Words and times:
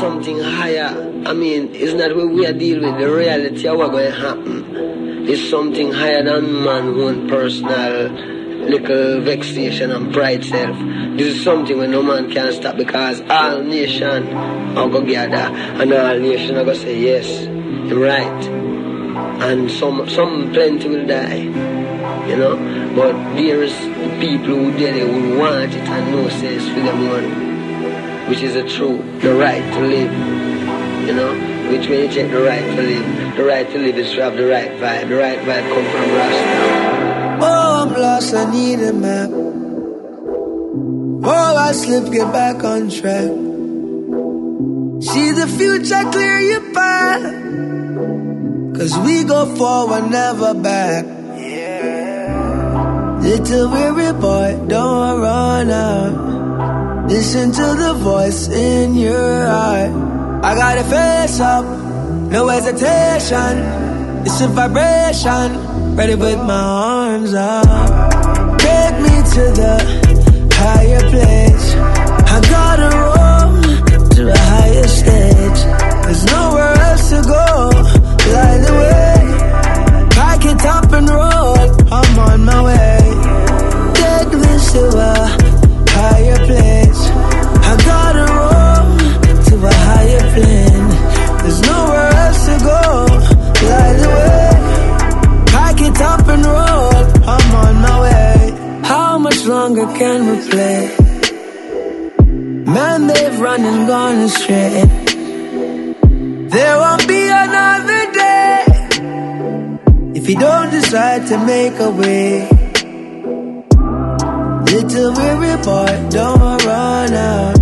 Something 0.00 0.40
higher. 0.40 0.90
I 1.26 1.32
mean, 1.32 1.74
it's 1.74 1.94
not 1.94 2.14
what 2.16 2.28
we 2.28 2.46
are 2.46 2.52
dealing 2.52 2.92
with, 2.92 3.00
the 3.00 3.14
reality 3.14 3.68
of 3.68 3.78
what's 3.78 3.90
going 3.92 4.12
to 4.12 4.18
happen. 4.18 5.26
It's 5.28 5.48
something 5.48 5.92
higher 5.92 6.22
than 6.22 6.64
man 6.64 6.88
own 7.00 7.28
personal 7.28 8.10
little 8.68 9.20
vexation 9.20 9.90
and 9.90 10.12
pride 10.12 10.44
self. 10.44 10.76
This 11.16 11.36
is 11.36 11.44
something 11.44 11.78
where 11.78 11.88
no 11.88 12.02
man 12.02 12.30
can 12.30 12.52
stop 12.52 12.76
because 12.76 13.20
all 13.22 13.62
nation 13.62 14.28
are 14.76 14.88
going 14.88 15.06
to 15.06 15.12
gather 15.12 15.54
and 15.80 15.92
all 15.92 16.18
nation 16.18 16.56
are 16.56 16.64
going 16.64 16.76
to 16.76 16.82
say 16.82 16.98
yes, 16.98 17.46
I'm 17.46 17.98
right. 18.00 18.44
And 19.42 19.70
some, 19.70 20.08
some 20.08 20.52
plenty 20.52 20.88
will 20.88 21.06
die, 21.06 21.42
you 22.26 22.36
know. 22.36 22.56
But 22.96 23.12
there's 23.34 23.74
people 24.20 24.56
who 24.56 24.76
did 24.76 24.96
it 24.96 25.08
who 25.08 25.38
want 25.38 25.74
it 25.74 25.88
and 25.88 26.12
know 26.12 26.28
says 26.28 26.68
for 26.68 26.80
them 26.80 27.08
one, 27.08 27.43
which 28.28 28.42
is 28.42 28.54
a 28.56 28.62
true, 28.66 28.98
the 29.20 29.34
right 29.34 29.62
to 29.74 29.80
live, 29.80 30.12
you 31.06 31.14
know. 31.14 31.32
Which 31.70 31.88
when 31.88 32.00
you 32.00 32.08
check 32.08 32.30
the 32.30 32.42
right 32.42 32.60
to 32.60 32.82
live, 32.82 33.36
the 33.36 33.44
right 33.44 33.70
to 33.70 33.78
live 33.78 33.96
is 33.96 34.12
to 34.12 34.22
have 34.22 34.36
the 34.36 34.46
right 34.46 34.70
vibe. 34.72 35.08
The 35.08 35.16
right 35.16 35.38
vibe 35.38 35.68
come 35.72 35.86
from 35.90 36.10
Rasta. 36.14 37.38
Oh, 37.40 37.86
I'm 37.86 37.92
lost, 37.92 38.34
I 38.34 38.50
need 38.52 38.80
a 38.80 38.92
map. 38.92 39.30
Oh, 41.26 41.56
I 41.56 41.72
slip, 41.72 42.12
get 42.12 42.30
back 42.32 42.62
on 42.64 42.90
track. 42.90 43.30
See 45.02 45.32
the 45.32 45.46
future, 45.56 46.04
clear 46.10 46.38
your 46.40 46.72
path. 46.72 47.22
Cause 48.76 48.98
we 48.98 49.24
go 49.24 49.46
forward, 49.56 50.10
never 50.10 50.52
back. 50.54 51.04
Yeah. 51.38 53.18
Little 53.22 53.70
weary 53.70 54.12
boy, 54.20 54.66
don't 54.68 55.20
run 55.20 55.70
out. 55.70 56.23
Listen 57.08 57.52
to 57.52 57.74
the 57.74 57.94
voice 57.94 58.48
in 58.48 58.94
your 58.94 59.46
heart. 59.46 59.90
I 60.42 60.54
gotta 60.54 60.84
face 60.84 61.38
up, 61.38 61.64
no 62.30 62.48
hesitation. 62.48 63.58
It's 64.26 64.40
a 64.40 64.48
vibration, 64.48 65.96
ready 65.96 66.14
with 66.14 66.38
my 66.38 66.54
arms 66.54 67.34
up. 67.34 68.10
Take 68.58 68.96
me 69.00 69.16
to 69.34 69.42
the 69.60 70.03
can 99.94 100.26
we 100.26 100.36
play? 100.50 100.80
Man, 102.74 103.06
they've 103.06 103.38
run 103.40 103.64
and 103.64 103.86
gone 103.86 104.18
astray. 104.28 104.82
There 106.54 106.76
won't 106.78 107.06
be 107.06 107.22
another 107.28 108.02
day 108.12 108.64
if 110.18 110.28
you 110.28 110.36
don't 110.36 110.70
decide 110.70 111.26
to 111.28 111.36
make 111.44 111.78
a 111.78 111.90
way. 111.90 112.48
Little 114.72 115.12
weary 115.18 115.56
boy, 115.62 115.92
don't 116.10 116.64
run 116.64 117.12
out. 117.14 117.56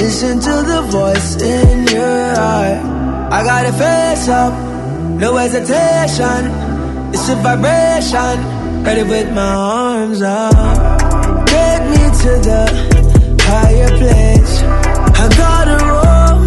Listen 0.00 0.40
to 0.40 0.54
the 0.72 0.82
voice 0.90 1.30
in 1.40 1.86
your 1.86 2.34
heart. 2.34 2.78
I 3.36 3.44
gotta 3.44 3.72
face 3.72 4.28
up, 4.28 4.54
no 5.20 5.36
hesitation. 5.36 6.40
It's 7.14 7.28
a 7.28 7.36
vibration, 7.36 8.36
ready 8.84 9.02
with 9.02 9.32
my 9.32 9.54
arms 9.54 10.22
up. 10.22 10.77
To 12.18 12.24
the 12.24 12.66
higher 13.42 13.88
place. 13.96 14.62
I 15.22 15.28
gotta 15.38 15.76
roll 15.86 16.38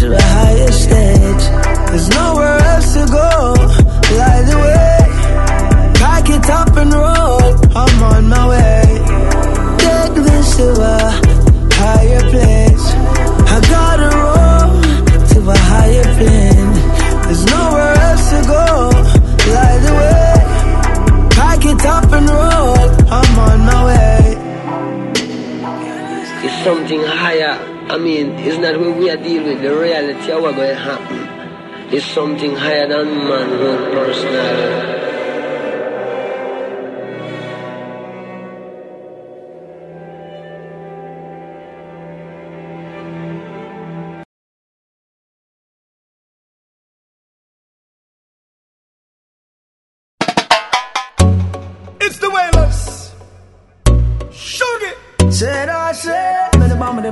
to 0.00 0.06
a 0.12 0.20
higher 0.20 0.72
stage. 0.72 1.44
There's 1.88 2.08
nowhere 2.10 2.58
else 2.58 2.94
to 2.94 3.06
go. 3.06 3.54
Light 4.18 4.44
the 4.50 4.58
way, 4.64 4.98
pack 5.94 6.28
it 6.28 6.50
up 6.50 6.76
and 6.76 6.92
roll. 6.92 7.40
I'm 7.76 8.02
on 8.02 8.28
my 8.28 8.48
way. 8.48 8.82
Take 9.78 10.14
this 10.26 10.56
to 10.56 10.68
a 10.82 10.98
higher 11.78 12.22
place. 12.32 12.86
I 13.54 13.60
gotta 13.70 14.13
it's 28.38 28.58
not 28.58 28.78
what 28.80 28.96
we 28.96 29.10
are 29.10 29.16
dealing 29.16 29.54
with, 29.54 29.62
the 29.62 29.76
reality 29.76 30.30
of 30.32 30.42
what's 30.42 30.56
going 30.56 30.70
to 30.70 30.74
happen. 30.74 31.94
It's 31.94 32.06
something 32.06 32.56
higher 32.56 32.88
than 32.88 33.06
man 33.28 33.50
own 33.52 35.03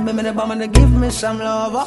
me 0.03 0.11
me 0.11 0.23
the 0.23 0.33
bomb, 0.33 0.57
me 0.57 0.67
give 0.67 0.91
me 0.91 1.09
some 1.09 1.39
love. 1.39 1.75
Uh. 1.75 1.85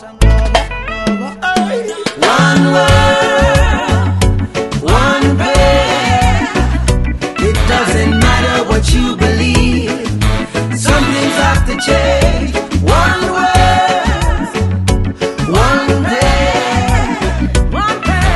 One 2.18 2.62
world, 2.74 4.08
one 4.82 5.36
prayer. 5.36 6.48
It 7.48 7.56
doesn't 7.68 8.18
matter 8.18 8.64
what 8.68 8.84
you 8.94 9.16
believe. 9.16 10.08
Some 10.78 11.04
things 11.12 11.36
have 11.44 11.62
to 11.68 11.74
change. 11.86 12.54
One 12.82 13.22
world, 13.36 14.48
one 15.52 15.86
prayer. 16.06 17.04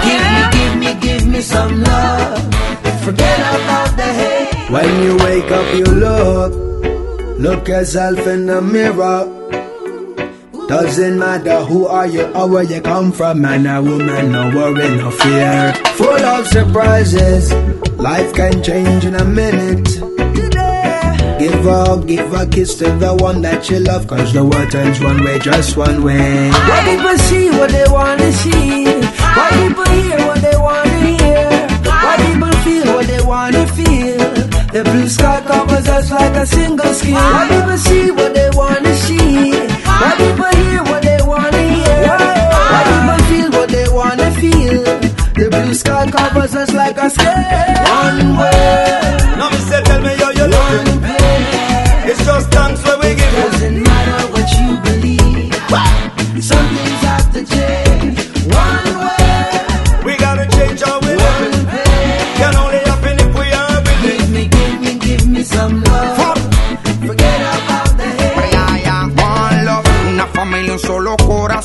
Give 0.06 0.24
me, 0.34 0.40
give 0.56 0.74
me, 0.82 0.90
give 1.00 1.24
me 1.26 1.40
some 1.40 1.82
love. 1.82 2.38
Forget 3.04 3.40
about 3.40 3.96
the 3.96 4.08
hate. 4.20 4.70
When 4.70 5.02
you 5.02 5.16
wake 5.16 5.50
up, 5.50 5.74
you 5.74 5.84
look, 5.86 6.52
look 7.38 7.66
yourself 7.68 8.26
in 8.26 8.46
the 8.46 8.60
mirror. 8.60 9.39
Doesn't 10.70 11.18
matter 11.18 11.64
who 11.64 11.88
are 11.88 12.06
you 12.06 12.26
or 12.32 12.48
where 12.48 12.62
you 12.62 12.80
come 12.80 13.10
from, 13.10 13.40
man 13.40 13.66
or 13.66 13.82
woman, 13.82 14.30
no 14.30 14.54
worry, 14.54 14.88
no 14.98 15.10
fear. 15.10 15.74
Full 15.98 16.24
of 16.24 16.46
surprises, 16.46 17.52
life 17.98 18.32
can 18.34 18.62
change 18.62 19.04
in 19.04 19.16
a 19.16 19.24
minute. 19.24 19.88
Give 21.40 21.66
a, 21.66 22.00
give 22.06 22.32
a 22.32 22.46
kiss 22.46 22.76
to 22.76 22.84
the 22.84 23.16
one 23.18 23.42
that 23.42 23.68
you 23.68 23.80
love, 23.80 24.06
cause 24.06 24.32
the 24.32 24.44
world 24.44 24.70
turns 24.70 25.00
one 25.00 25.24
way, 25.24 25.40
just 25.40 25.76
one 25.76 26.04
way. 26.04 26.50
Why 26.50 26.80
people 26.86 27.18
see 27.18 27.50
what 27.50 27.70
they 27.72 27.86
wanna 27.88 28.30
see? 28.30 28.84
Why 28.84 29.50
people 29.58 29.90
hear 29.90 30.18
what 30.18 30.40
they 30.40 30.56
wanna 30.56 31.00
hear? 31.18 31.50
Why 31.82 32.14
people 32.30 32.52
feel 32.62 32.94
what 32.94 33.06
they 33.08 33.22
wanna 33.22 33.66
feel? 33.74 34.18
The 34.70 34.82
blue 34.84 35.08
sky 35.08 35.42
covers 35.48 35.88
us 35.88 36.12
like 36.12 36.36
a 36.36 36.46
single 36.46 36.94
skin. 36.94 37.14
Why 37.14 37.48
people 37.50 37.76
see 37.76 38.10
what 38.12 38.34
they 38.34 38.50
wanna 38.52 38.94
see? 38.94 39.69
People 40.00 40.52
hear 40.60 40.82
what 40.84 41.02
they 41.02 41.18
wanna 41.22 41.62
hear? 41.74 42.16
People 42.88 43.18
feel 43.30 43.50
what 43.56 43.68
they 43.68 43.88
wanna 43.88 44.30
feel? 44.40 44.82
The 45.38 45.48
blue 45.50 45.74
sky 45.74 46.10
covers 46.10 46.54
us 46.54 46.72
like 46.72 46.96
a 46.96 47.10
skin. 47.10 47.26
One 47.26 48.36
word, 48.38 49.36
Now 49.38 49.50
me 49.50 49.56
say, 49.68 49.82
tell 49.82 50.00
me 50.02 50.12
how 50.16 50.30
you 50.30 50.46
one 50.48 50.84
looking. 50.84 51.00
It's 52.10 52.24
just 52.24 52.50
thanks 52.50 52.80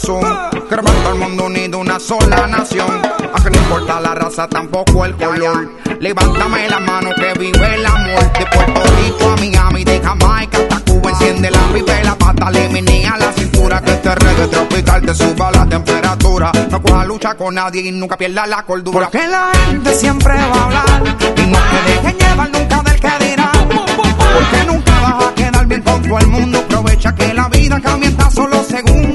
corazón. 0.05 0.67
Queremos 0.69 0.91
todo 1.03 1.13
el 1.13 1.19
mundo 1.19 1.45
unido, 1.45 1.79
una 1.79 1.99
sola 1.99 2.47
nación. 2.47 3.01
A 3.33 3.43
que 3.43 3.49
no 3.49 3.57
importa 3.57 3.99
la 3.99 4.15
raza, 4.15 4.47
tampoco 4.47 5.05
el 5.05 5.15
color. 5.15 5.71
Levántame 5.99 6.69
la 6.69 6.79
mano 6.79 7.09
que 7.15 7.39
vive 7.39 7.75
el 7.75 7.85
amor. 7.85 8.33
De 8.33 8.45
Puerto 8.45 8.81
Rico 8.83 9.29
a 9.29 9.35
Miami, 9.37 9.83
de 9.83 9.99
Jamaica 9.99 10.57
hasta 10.57 10.79
Cuba. 10.91 11.09
Enciende 11.11 11.51
la 11.51 11.59
pipa 11.73 11.93
la 12.03 12.15
pata, 12.15 12.51
le 12.51 12.69
menea 12.69 13.17
la 13.17 13.31
cintura. 13.33 13.81
Que 13.81 13.91
este 13.91 14.15
reggae 14.15 14.47
tropical 14.47 15.01
te 15.01 15.15
suba 15.15 15.51
la 15.51 15.65
temperatura. 15.65 16.51
No 16.69 16.81
coja 16.81 17.05
lucha 17.05 17.35
con 17.35 17.55
nadie 17.55 17.81
y 17.81 17.91
nunca 17.91 18.17
pierda 18.17 18.45
la 18.45 18.63
cordura. 18.63 19.09
Porque 19.09 19.27
la 19.27 19.51
gente 19.67 19.93
siempre 19.93 20.33
va 20.33 20.55
a 20.55 20.65
hablar. 20.65 21.17
Y 21.37 21.47
no 21.47 21.57
te 21.57 21.91
dejen 21.91 22.17
llevar 22.17 22.51
nunca 22.51 22.81
del 22.83 22.99
que 22.99 23.25
dirá. 23.25 23.51
Porque 23.51 24.65
nunca 24.67 24.99
vas 25.01 25.25
a 25.25 25.35
quedar 25.35 25.65
bien 25.65 25.81
con 25.81 26.01
todo 26.01 26.19
el 26.19 26.27
mundo. 26.27 26.59
Aprovecha 26.59 27.15
que 27.15 27.33
la 27.33 27.47
vida 27.49 27.79
cambia 27.81 28.05
solo 28.35 28.63
segundos. 28.63 29.14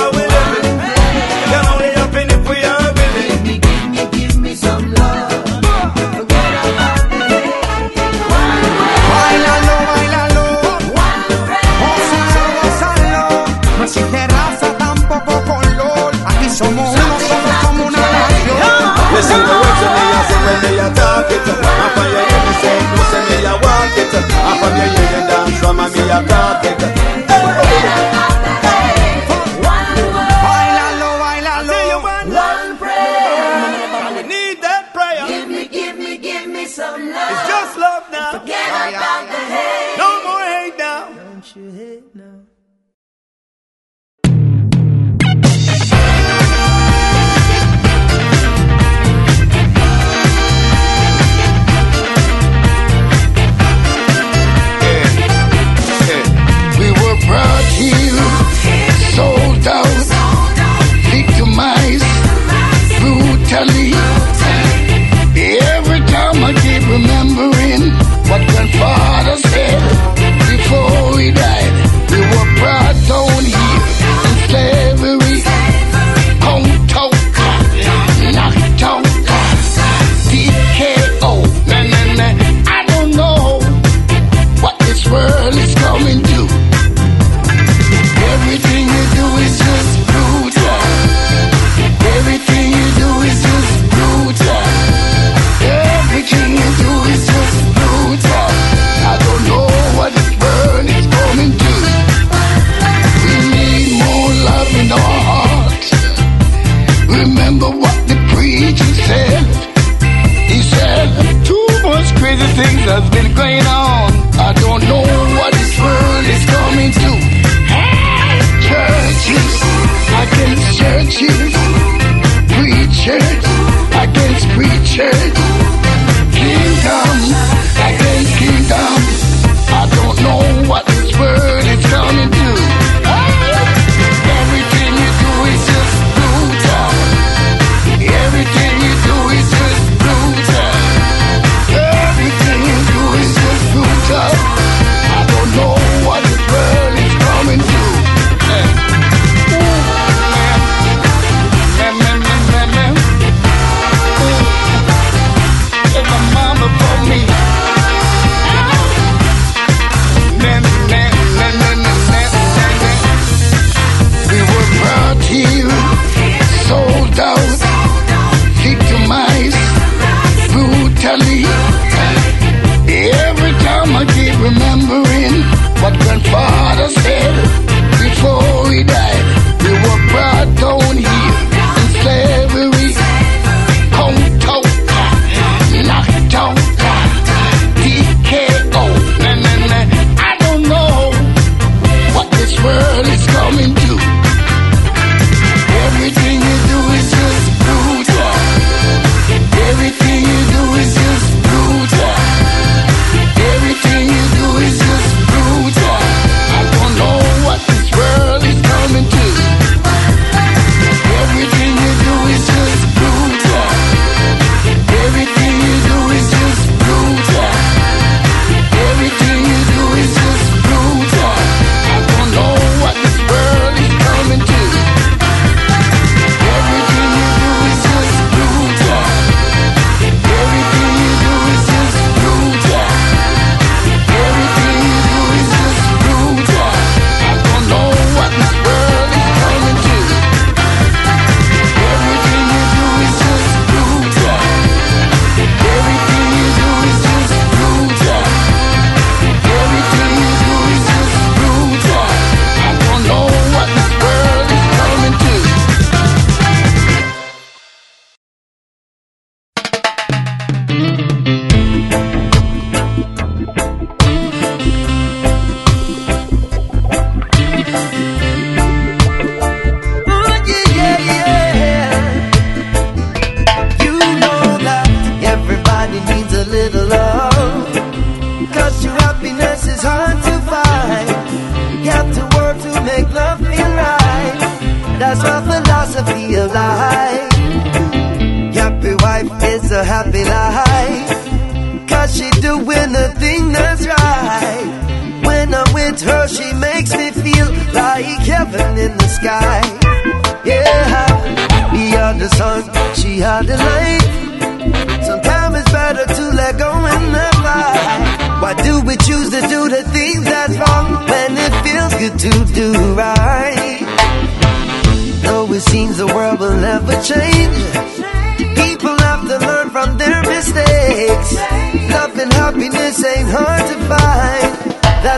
walk 21.21 21.31
it. 21.31 21.47
I 21.47 21.87
find 21.95 22.11
you 22.11 22.23
hear 22.29 22.41
me 22.45 22.53
say, 22.61 22.77
pussy 22.95 23.19
me 23.29 23.37
a 23.45 23.53
walk 23.53 23.97
it. 23.97 24.13
I 24.13 24.53
find 24.59 24.77
you 24.77 24.87
hear 24.93 25.09
you 25.13 25.21
dance, 25.29 25.59
from 25.59 25.77
me 25.77 26.01
a 26.09 26.19
rock 26.23 26.65
it. 26.65 26.90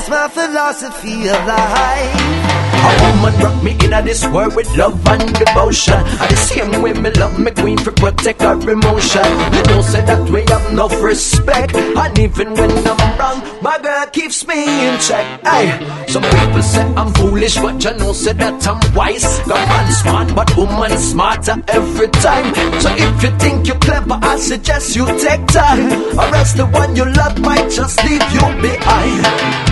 That's 0.06 0.36
my 0.36 0.48
philosophy 0.48 1.30
of 1.30 1.48
life. 1.48 2.44
A 2.84 2.92
woman 3.04 3.40
brought 3.40 3.64
me 3.64 3.72
into 3.72 4.02
this 4.04 4.28
world 4.28 4.54
with 4.54 4.68
love 4.76 5.00
and 5.08 5.34
devotion. 5.34 5.94
And 5.94 6.30
the 6.30 6.36
same 6.36 6.82
way 6.82 6.92
me 6.92 7.10
love 7.12 7.40
me 7.40 7.52
queen 7.52 7.78
for 7.78 7.94
protect 7.94 8.42
her 8.42 8.60
emotion. 8.70 9.24
You 9.56 9.64
don't 9.64 9.84
say 9.84 10.04
that 10.04 10.30
we 10.30 10.44
have 10.50 10.74
enough 10.74 11.02
respect. 11.02 11.74
And 11.76 12.20
even 12.20 12.54
when 12.54 12.72
I'm 12.86 13.18
wrong, 13.18 13.62
my 13.62 13.80
girl 13.80 14.06
keeps 14.08 14.46
me 14.46 14.90
in 14.90 15.00
check. 15.00 15.24
Hey, 15.42 15.72
some 16.10 16.24
people 16.24 16.62
say 16.62 16.84
I'm 16.96 17.14
foolish, 17.14 17.56
but 17.56 17.82
you 17.82 17.94
know 17.94 18.12
say 18.12 18.34
that 18.34 18.68
I'm 18.68 18.94
wise. 18.94 19.24
Got 19.48 19.68
man 19.70 19.92
smart, 19.94 20.36
but 20.36 20.58
woman 20.58 20.98
smarter 20.98 21.64
every 21.70 22.10
time. 22.10 22.54
So 22.82 22.90
if 22.92 23.24
you 23.24 23.30
think 23.40 23.68
you're 23.68 23.80
clever, 23.80 24.20
I 24.22 24.36
suggest 24.38 24.98
you 24.98 25.06
take 25.06 25.48
time. 25.48 25.88
Or 26.20 26.36
else 26.36 26.52
the 26.52 26.66
one 26.66 26.94
you 26.94 27.06
love 27.06 27.40
might 27.40 27.72
just 27.72 28.04
leave 28.04 28.30
you 28.34 28.62
behind. 28.62 29.64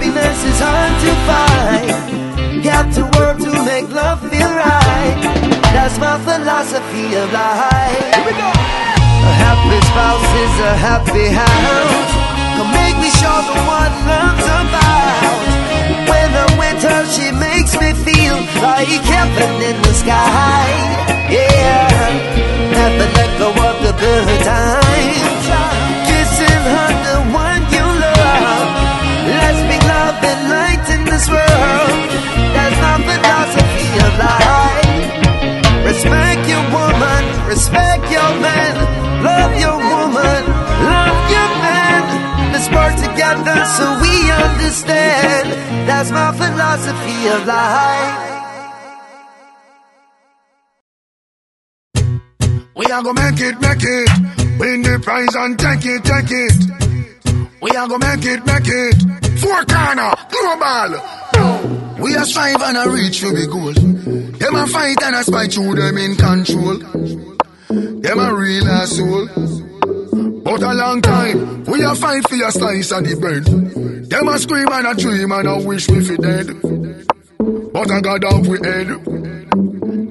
Happiness 0.00 0.44
is 0.44 0.58
hard 0.60 0.94
to 1.04 1.12
find. 1.28 2.62
Got 2.64 2.92
to 2.94 3.02
work 3.18 3.38
to 3.38 3.52
make 3.64 3.88
love 3.90 4.20
feel 4.30 4.48
right. 4.48 5.18
That's 5.74 5.98
my 5.98 6.18
philosophy 6.24 7.14
of 7.16 7.32
life. 7.32 8.14
Here 8.14 8.24
we 8.24 8.32
go. 8.32 8.48
A 9.28 9.32
happy 9.44 9.80
spouse 9.90 10.30
is 10.44 10.54
a 10.60 10.76
happy 10.76 11.28
house. 11.28 12.39
Make 12.64 12.96
me 13.00 13.10
sure 13.20 13.42
the 13.48 13.56
one 13.78 13.94
love's 14.10 14.48
about. 14.60 15.40
When 16.10 16.30
she 17.16 17.32
makes 17.32 17.72
me 17.80 17.92
feel 18.06 18.36
like 18.62 19.04
heaven 19.14 19.52
in 19.68 19.76
the 19.82 19.94
sky. 19.94 20.66
Yeah, 21.30 21.88
of 23.68 23.76
the 23.86 23.92
good 24.04 24.40
times. 24.44 25.46
Kissing 26.08 26.64
her, 26.74 26.90
the 27.06 27.18
one 27.32 27.62
you 27.74 27.86
love. 28.04 28.68
Let's 29.32 29.60
make 29.70 29.84
love 29.84 30.18
and 30.30 30.40
light 30.54 30.84
in 30.94 31.04
this 31.04 31.28
world. 31.28 32.10
Respect 35.90 36.48
your 36.48 36.62
woman, 36.70 37.48
respect 37.48 38.12
your 38.12 38.30
man, 38.38 39.24
love 39.24 39.58
your 39.58 39.79
so 43.38 43.86
we 44.00 44.30
understand. 44.30 45.52
That's 45.88 46.10
my 46.10 46.32
philosophy 46.32 47.28
of 47.28 47.46
life. 47.46 48.26
We 52.76 52.86
are 52.86 53.02
gonna 53.02 53.22
make 53.22 53.40
it, 53.40 53.60
make 53.60 53.82
it. 53.82 54.10
Win 54.58 54.82
the 54.82 55.00
prize 55.02 55.34
and 55.34 55.58
take 55.58 55.84
it, 55.84 56.04
take 56.04 56.30
it. 56.30 57.60
We 57.62 57.70
are 57.70 57.86
gonna 57.86 58.16
make 58.16 58.24
it, 58.24 58.44
make 58.46 58.66
it. 58.66 58.96
Four 59.38 59.64
corner, 59.64 60.12
global. 60.28 61.00
We 62.02 62.16
are 62.16 62.24
strive 62.24 62.62
and 62.62 62.76
a 62.78 62.90
reach 62.90 63.20
for 63.20 63.30
the 63.30 63.46
goal. 63.46 63.74
Them 63.74 64.54
a 64.54 64.66
fight 64.66 65.02
and 65.02 65.14
a 65.14 65.22
spite 65.22 65.52
through 65.52 65.74
them 65.74 65.98
in 65.98 66.16
control. 66.16 66.78
Them 67.68 68.18
a 68.18 68.34
real 68.34 68.66
asshole. 68.66 69.69
But 70.50 70.62
a 70.62 70.66
mm. 70.66 70.78
long 70.78 71.00
time, 71.00 71.64
we 71.66 71.84
a 71.84 71.94
fight 71.94 72.28
for 72.28 72.34
your 72.34 72.50
slice 72.50 72.90
of 72.90 73.04
the 73.06 73.14
bread. 73.14 73.44
Them 74.10 74.26
a 74.26 74.36
scream 74.36 74.66
and 74.66 74.84
a 74.84 74.94
dream 74.98 75.30
and 75.30 75.46
a 75.46 75.62
wish 75.62 75.88
we 75.88 76.02
fi 76.02 76.16
dead. 76.16 76.58
But 77.70 77.86
I 77.88 78.00
got 78.00 78.24
off 78.24 78.48
we 78.48 78.58
head. 78.58 78.90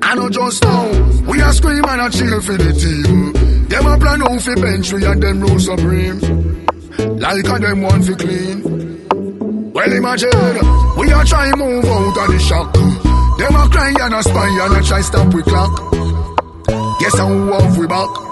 I 0.01 0.15
know 0.15 0.29
just 0.29 0.63
now, 0.63 0.87
we 1.27 1.41
are 1.41 1.51
scream 1.51 1.83
and 1.83 1.99
a 1.99 2.09
cheer 2.09 2.39
for 2.39 2.55
the 2.55 2.71
team. 2.71 3.67
Them 3.67 3.85
a 3.85 3.99
plan 3.99 4.23
out 4.23 4.39
fi 4.39 4.55
bench 4.55 4.93
we 4.93 5.03
and 5.03 5.21
them 5.21 5.41
rule 5.41 5.59
supreme. 5.59 6.23
Like 7.19 7.43
a 7.43 7.59
them 7.59 7.81
want 7.81 8.05
fi 8.07 8.15
clean. 8.15 8.63
Well 9.75 9.91
imagine, 9.91 10.55
we 10.95 11.11
are 11.11 11.25
trying 11.25 11.59
move 11.59 11.83
out 11.83 12.15
of 12.15 12.27
the 12.31 12.39
shock. 12.39 12.71
Them 12.73 13.59
a 13.59 13.67
cry 13.67 13.91
and 13.91 14.15
a 14.15 14.23
spy 14.23 14.47
and 14.47 14.77
a 14.77 14.87
try 14.87 15.01
stop 15.01 15.33
we 15.33 15.43
clock. 15.43 15.83
Guess 17.01 17.17
how 17.19 17.27
off 17.27 17.77
we 17.77 17.87
back. 17.87 18.28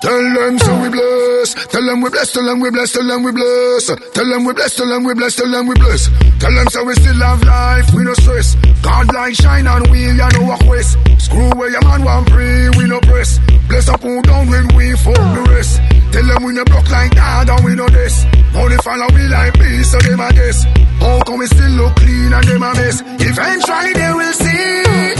Tell 0.00 0.14
them 0.14 0.58
so 0.60 0.80
we 0.80 0.88
bless. 0.90 1.54
Tell 1.66 1.84
them 1.84 2.00
we 2.00 2.10
bless. 2.10 2.32
Tell 2.32 2.44
them 2.44 2.60
we 2.60 2.70
bless. 2.70 2.92
Tell 2.92 3.06
them 3.06 3.22
we 3.24 3.32
bless. 3.32 3.86
Tell 3.86 4.28
them 4.30 4.44
we 4.44 4.54
bless. 4.54 4.76
Tell 4.76 4.86
them 4.88 5.02
we 5.04 5.14
bless. 5.14 5.34
Tell 5.36 5.50
them 5.50 5.66
we 5.66 5.74
bless. 5.74 6.06
Tell 6.38 6.54
them 6.54 6.66
so 6.70 6.84
we 6.84 6.94
still 6.94 7.14
have 7.18 7.42
life. 7.42 7.92
We 7.92 8.04
no 8.04 8.14
stress. 8.14 8.54
God 8.80 9.12
like 9.12 9.34
shine 9.34 9.66
on 9.66 9.82
wheel. 9.90 10.14
You 10.14 10.28
know 10.38 10.46
walk 10.46 10.62
west. 10.66 10.96
Screw 11.18 11.50
where 11.58 11.70
your 11.70 11.82
man 11.82 12.04
want 12.04 12.28
pray. 12.30 12.70
We 12.78 12.84
no 12.86 13.00
press. 13.00 13.40
Bless 13.68 13.88
up 13.88 14.00
who 14.00 14.22
down 14.22 14.48
when 14.48 14.68
we 14.76 14.94
fuck 14.94 15.18
the 15.18 15.44
rest. 15.50 15.82
Tell 16.12 16.24
them 16.24 16.44
we 16.44 16.52
no 16.54 16.64
block 16.64 16.88
like 16.90 17.12
that 17.16 17.50
and 17.50 17.64
we 17.64 17.74
know 17.74 17.88
this. 17.88 18.24
Only 18.54 18.76
follow 18.78 19.08
we 19.12 19.26
like 19.26 19.54
peace 19.54 19.90
so 19.90 19.98
them 19.98 20.20
a 20.20 20.30
guess. 20.32 20.62
How 21.02 21.20
come 21.26 21.38
we 21.38 21.46
still 21.48 21.70
look 21.74 21.96
clean 21.96 22.32
and 22.32 22.46
them 22.46 22.62
a 22.62 22.72
mess? 22.74 23.02
Eventually 23.18 23.92
they 23.98 24.12
will 24.14 24.32
see. 24.32 25.14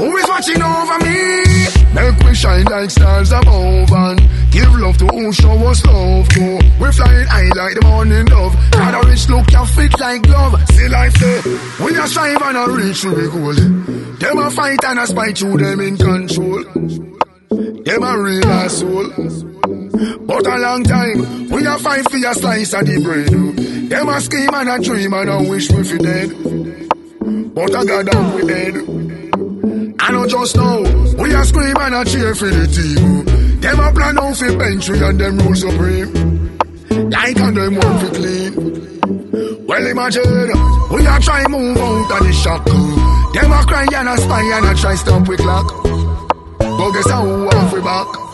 Who 0.00 0.16
is 0.16 0.28
watching 0.28 0.60
over 0.62 0.98
me? 1.04 1.44
Make 1.94 2.18
we 2.28 2.34
shine 2.34 2.64
like 2.66 2.90
stars 2.90 3.32
above 3.32 3.88
love 5.00 5.10
to 5.10 5.16
who 5.16 5.32
show 5.32 5.50
us 5.68 5.84
love 5.84 6.28
to. 6.28 6.60
We 6.80 6.92
flying 6.92 7.26
high 7.26 7.50
like 7.54 7.74
the 7.74 7.82
morning 7.84 8.24
dove. 8.26 8.54
Got 8.70 9.04
a 9.04 9.08
rich 9.08 9.28
look, 9.28 9.50
you 9.52 9.66
fit 9.66 10.00
like 10.00 10.22
glove. 10.22 10.68
See 10.70 10.88
life 10.88 11.14
there. 11.14 11.42
We 11.84 11.96
are 11.96 12.06
strive 12.06 12.42
and 12.42 12.56
a 12.56 12.70
reach 12.70 13.00
to 13.02 13.10
the 13.10 13.28
goal. 13.28 13.54
Them 14.18 14.38
a 14.38 14.50
fight 14.50 14.84
and 14.84 14.98
a 14.98 15.06
spite 15.06 15.40
you, 15.40 15.56
them 15.56 15.80
in 15.80 15.96
control. 15.96 16.64
Them 17.84 18.02
a 18.02 18.18
real 18.18 18.46
asshole. 18.46 19.10
But 20.26 20.46
a 20.46 20.58
long 20.58 20.84
time, 20.84 21.48
we 21.50 21.66
a 21.66 21.78
fight 21.78 22.10
for 22.10 22.16
your 22.16 22.34
slice 22.34 22.74
of 22.74 22.86
the 22.86 23.00
bread. 23.02 23.90
Them 23.90 24.08
a 24.08 24.20
scheme 24.20 24.54
and 24.54 24.68
a 24.68 24.78
dream 24.82 25.12
and 25.12 25.30
a 25.30 25.48
wish 25.48 25.70
we 25.70 25.84
fi 25.84 25.98
dead. 25.98 26.30
But 27.54 27.74
I 27.74 27.84
got 27.84 28.06
down 28.06 28.34
we 28.34 28.52
head. 28.52 28.74
I 29.98 30.12
know 30.12 30.26
just 30.26 30.56
now, 30.56 30.80
we 31.20 31.34
are 31.34 31.44
scream 31.44 31.76
and 31.78 31.94
a 31.94 32.04
cheer 32.04 32.34
for 32.34 32.46
the 32.46 32.66
team. 32.66 33.45
Them 33.66 33.80
a 33.80 33.92
plan 33.92 34.16
out 34.16 34.36
for 34.36 34.56
bench 34.58 34.88
we 34.88 35.02
and 35.02 35.18
them 35.18 35.38
rule 35.38 35.56
supreme. 35.56 36.58
Like 37.10 37.36
and 37.40 37.56
them 37.56 37.74
want 37.74 38.00
for 38.00 38.14
clean. 38.14 39.66
Well 39.66 39.86
imagine, 39.88 40.52
we 40.92 41.04
are 41.04 41.18
try 41.18 41.44
move 41.48 41.76
out 41.76 42.20
of 42.20 42.26
the 42.26 42.32
shock. 42.32 42.64
Them 42.64 43.50
a 43.50 43.64
cry 43.66 43.86
and 43.92 44.08
a 44.08 44.16
spy 44.18 44.56
and 44.56 44.66
a 44.66 44.74
try 44.80 44.94
stop 44.94 45.26
we 45.26 45.36
clock. 45.36 45.66
But 46.60 46.90
guess 46.92 47.10
how 47.10 47.24
we 47.74 47.80
back. 47.80 48.25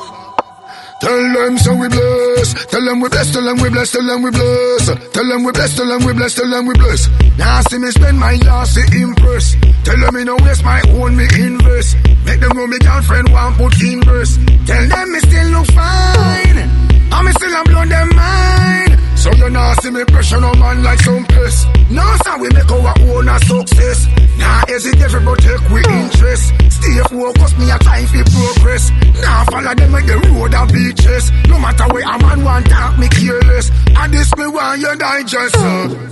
Tell 1.02 1.18
them 1.34 1.58
so 1.58 1.74
we 1.74 1.88
bless. 1.88 2.54
Tell 2.66 2.84
them 2.84 3.00
we 3.00 3.08
bless. 3.08 3.32
Tell 3.32 3.42
them 3.42 3.58
we 3.58 3.70
bless. 3.70 3.90
Tell 3.90 4.06
them 4.06 4.22
we 4.22 4.30
bless. 4.30 4.94
Tell 5.10 5.26
them 5.26 5.42
we 5.42 5.50
bless. 5.50 5.76
Tell 5.76 5.88
them 5.88 6.06
we 6.06 6.12
bless. 6.12 6.34
Tell 6.36 6.48
them 6.48 6.66
we 6.66 6.74
bless. 6.74 7.08
Now 7.36 7.60
see 7.62 7.78
me 7.78 7.90
spend 7.90 8.20
my 8.20 8.34
last 8.46 8.74
to 8.76 8.82
impress. 9.02 9.56
Tell 9.82 9.98
them 9.98 10.14
me 10.14 10.22
no 10.22 10.36
waste 10.36 10.62
my 10.62 10.80
own 10.94 11.16
me 11.16 11.24
invest. 11.24 11.96
Make 12.24 12.38
them 12.38 12.56
know 12.56 12.68
me 12.68 12.78
girlfriend 12.78 13.32
want 13.32 13.56
put 13.56 13.82
in 13.82 14.00
verse. 14.02 14.38
Tell 14.64 14.86
them 14.86 15.12
me 15.12 15.18
still 15.18 15.48
look 15.50 15.66
fine. 15.72 16.91
Me 17.20 17.30
still 17.32 17.64
blow 17.64 17.84
them 17.84 18.08
mind. 18.16 18.98
So 19.16 19.30
you 19.34 19.48
nah 19.50 19.74
see 19.74 19.90
me 19.90 20.04
pressure 20.04 20.40
no 20.40 20.52
man 20.54 20.82
like 20.82 20.98
some 21.00 21.24
piss. 21.26 21.66
Now 21.90 22.16
so 22.24 22.38
we 22.38 22.48
make 22.48 22.70
our 22.72 22.94
own 22.98 23.28
a 23.28 23.38
success. 23.38 24.08
Nah 24.38 24.64
hesitate 24.66 25.24
but 25.24 25.38
take 25.38 25.68
we 25.70 25.78
interest. 25.86 26.50
Stay 26.70 26.98
focused, 27.06 27.58
me 27.58 27.70
a 27.70 27.78
time 27.78 28.06
for 28.06 28.24
progress. 28.26 28.90
Now 29.22 29.44
follow 29.44 29.74
them 29.74 29.92
like 29.92 30.06
the 30.06 30.18
road 30.18 30.52
and 30.52 30.72
beaches. 30.72 31.30
No 31.46 31.60
matter 31.60 31.86
where 31.94 32.02
a 32.02 32.18
man 32.18 32.42
want 32.42 32.66
talk, 32.66 32.98
me 32.98 33.06
careless. 33.06 33.70
And 33.94 34.12
this 34.12 34.34
me 34.36 34.48
want 34.48 34.80
you 34.80 34.96
digest. 34.96 35.56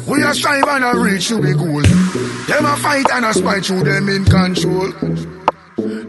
We 0.06 0.22
a 0.22 0.32
strive 0.32 0.68
and 0.68 0.84
a 0.84 0.96
reach 0.96 1.26
to 1.28 1.40
the 1.40 1.54
goal. 1.58 1.82
Them 2.46 2.64
a 2.66 2.76
fight 2.76 3.10
and 3.10 3.24
a 3.24 3.34
spite 3.34 3.64
through 3.64 3.82
them 3.82 4.08
in 4.08 4.24
control. 4.26 4.92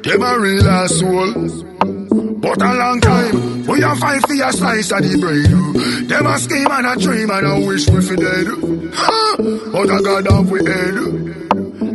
Them 0.04 0.22
a 0.22 0.40
real 0.40 0.68
asshole. 0.68 1.71
But 2.42 2.62
a 2.62 2.74
long 2.74 3.00
time, 3.02 3.66
we 3.68 3.84
a 3.84 3.96
fight 3.96 4.22
for 4.26 4.34
a 4.34 4.52
slice 4.52 4.92
of 4.92 5.04
the 5.04 5.18
bread. 5.22 6.10
Them 6.10 6.26
a 6.26 6.40
scheme 6.40 6.68
and 6.72 6.88
a 6.88 6.96
dream 6.98 7.30
and 7.30 7.46
a 7.46 7.66
wish 7.68 7.88
we 7.88 8.02
fi 8.02 8.16
dead. 8.16 8.48
But 9.72 9.90
a 9.94 10.02
God 10.02 10.26
have 10.28 10.50
we 10.50 10.60
head. 10.66 10.98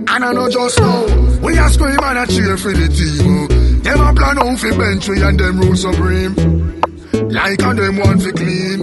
And 0.09 0.25
I 0.25 0.33
know 0.33 0.49
just 0.49 0.79
now, 0.79 1.05
we 1.43 1.59
a 1.59 1.69
scream 1.69 1.99
and 1.99 2.19
a 2.19 2.27
cheer 2.31 2.57
for 2.57 2.73
the 2.73 2.87
team. 2.87 3.83
Them 3.83 4.01
a 4.01 4.15
plan 4.15 4.39
out 4.39 4.59
fi 4.59 4.71
bench 4.71 5.09
we 5.09 5.21
and 5.21 5.39
them 5.39 5.59
rule 5.59 5.77
supreme. 5.77 6.35
Like 7.29 7.61
a 7.63 7.75
them 7.75 7.97
want 7.99 8.23
fi 8.23 8.31
clean. 8.31 8.81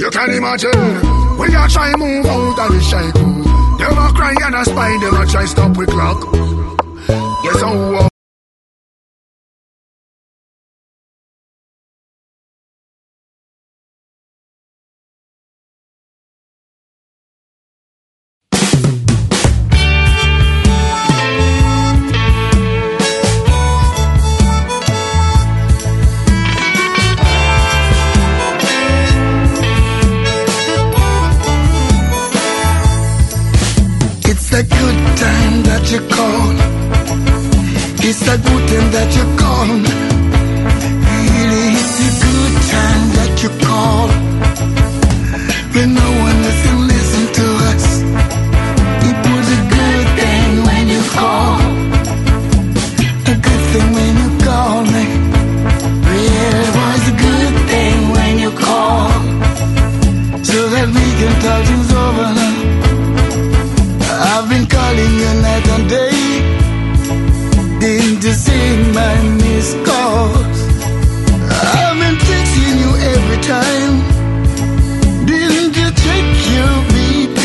You 0.00 0.10
can 0.10 0.30
imagine, 0.30 1.38
we 1.38 1.52
a 1.54 1.68
try 1.68 1.92
move 1.96 2.26
out 2.26 2.58
of 2.58 2.72
the 2.72 2.80
shackle. 2.80 3.44
Them 3.76 3.98
a 3.98 4.12
cry 4.16 4.34
and 4.40 4.54
a 4.54 4.64
spy, 4.64 4.98
them 4.98 5.20
a 5.20 5.26
try 5.26 5.44
stop 5.44 5.76
we 5.76 5.84
clock. 5.86 6.24
Yes, 7.44 7.60
oh, 7.62 8.00
oh. 8.00 8.11
Time. 73.42 73.96
Didn't 75.26 75.74
you 75.80 75.88
check 76.04 76.26
your 76.54 76.74
BP? 76.94 77.40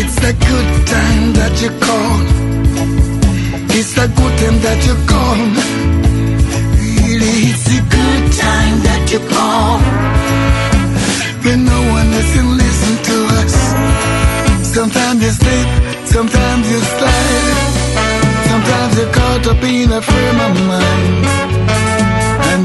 It's 0.00 0.18
a 0.30 0.32
good 0.48 0.70
time 0.94 1.24
that 1.38 1.54
you 1.62 1.70
call. 1.86 2.18
It's 3.78 3.94
a 3.96 4.06
good 4.08 4.34
time 4.42 4.58
that 4.66 4.80
you 4.86 4.96
call. 5.10 5.38
Really, 6.78 7.36
it's 7.50 7.66
a 7.78 7.80
good 7.96 8.24
time 8.46 8.76
that 8.86 9.04
you 9.12 9.20
call. 9.32 9.80
When 11.44 11.64
no 11.64 11.80
one 11.96 12.08
doesn't 12.16 12.50
listen 12.64 12.94
to 13.08 13.16
us. 13.40 13.54
Sometimes 14.76 15.22
you 15.24 15.32
slip, 15.40 15.68
sometimes 16.06 16.64
you 16.70 16.80
slide. 16.94 17.82
Sometimes 18.48 18.92
you're 18.98 19.12
caught 19.12 19.46
up 19.52 19.62
in 19.62 19.92
a 19.92 20.00
frame 20.02 20.40
of 20.48 20.54
mind. 20.68 22.21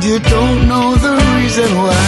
You 0.08 0.20
don't 0.20 0.70
know 0.70 0.96
the 0.96 1.14
reason 1.36 1.70
why. 1.84 2.08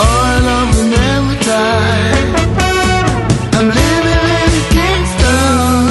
Our 0.00 0.40
love 0.48 0.70
will 0.74 0.88
never 0.88 1.36
die. 1.44 2.20
I'm 3.56 3.68
living 3.80 4.24
in 4.40 4.52
Kingston. 4.72 5.84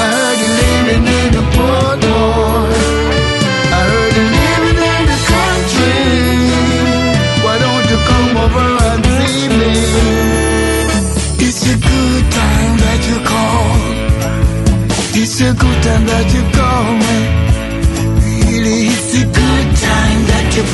I 0.00 0.06
heard 0.16 0.38
you 0.42 0.50
living 0.64 1.04
in 1.18 1.28
the 1.36 1.44
Portmore. 1.56 2.76
I 3.72 3.80
heard 3.88 4.12
you 4.20 4.26
living 4.36 4.80
in 4.94 5.02
the 5.12 5.20
country. 5.32 6.04
Why 7.40 7.56
don't 7.64 7.86
you 7.92 7.98
come 8.12 8.32
over 8.44 8.68
and 8.90 9.02
see 9.16 9.48
me? 9.60 9.74
It's 11.46 11.62
a 11.72 11.76
good 11.88 12.24
time 12.40 12.72
that 12.84 13.00
you 13.08 13.16
call. 13.32 13.76
It's 15.18 15.40
a 15.40 15.54
good 15.54 15.78
time 15.82 16.04
that 16.04 16.26
you 16.34 16.42
call 16.52 17.05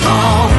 time 0.00 0.51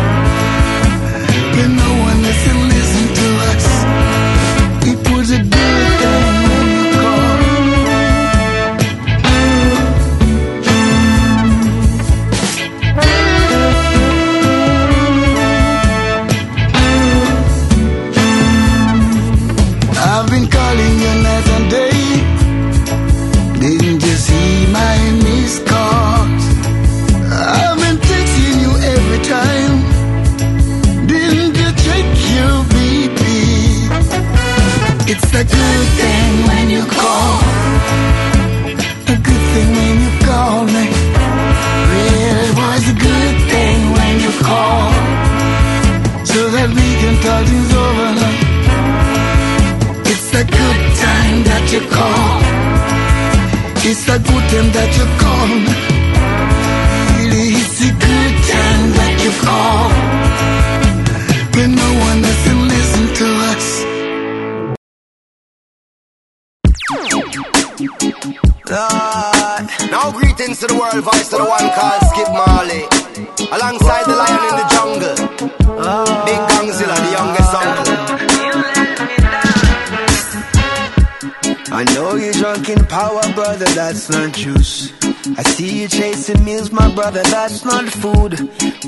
that's 87.44 87.66
not 87.66 87.90
food. 87.90 88.40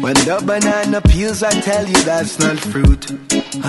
When 0.01 0.15
the 0.27 0.41
banana 0.45 1.01
peels, 1.01 1.43
I 1.43 1.51
tell 1.59 1.85
you 1.85 2.01
that's 2.03 2.39
not 2.39 2.57
fruit. 2.57 3.11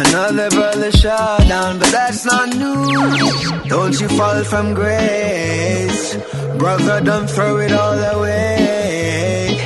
Another 0.02 0.48
brother 0.50 0.92
shot 0.92 1.40
down, 1.48 1.80
but 1.80 1.90
that's 1.90 2.24
not 2.24 2.50
news. 2.50 3.68
Don't 3.68 4.00
you 4.00 4.08
fall 4.10 4.44
from 4.44 4.74
grace. 4.74 6.14
Brother, 6.62 7.00
don't 7.00 7.28
throw 7.28 7.58
it 7.58 7.72
all 7.72 7.98
away. 8.14 9.58